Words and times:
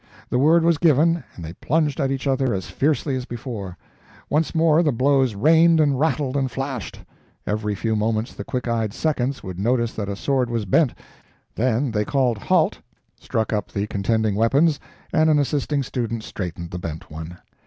The 0.31 0.39
word 0.39 0.63
was 0.63 0.79
given, 0.79 1.23
and 1.35 1.45
they 1.45 1.53
plunged 1.53 1.99
at 1.99 2.09
each 2.09 2.25
other 2.25 2.55
as 2.55 2.71
fiercely 2.71 3.15
as 3.15 3.25
before; 3.25 3.77
once 4.31 4.55
more 4.55 4.81
the 4.81 4.91
blows 4.91 5.35
rained 5.35 5.79
and 5.79 5.99
rattled 5.99 6.35
and 6.35 6.49
flashed; 6.49 7.01
every 7.45 7.75
few 7.75 7.95
moments 7.95 8.33
the 8.33 8.43
quick 8.43 8.67
eyed 8.67 8.93
seconds 8.95 9.43
would 9.43 9.59
notice 9.59 9.93
that 9.93 10.09
a 10.09 10.15
sword 10.15 10.49
was 10.49 10.65
bent 10.65 10.95
then 11.53 11.91
they 11.91 12.03
called 12.03 12.39
"Halt!" 12.39 12.79
struck 13.19 13.53
up 13.53 13.71
the 13.71 13.85
contending 13.85 14.33
weapons, 14.33 14.79
and 15.13 15.29
an 15.29 15.37
assisting 15.37 15.83
student 15.83 16.23
straightened 16.23 16.71
the 16.71 16.79
bent 16.79 17.11
one. 17.11 17.37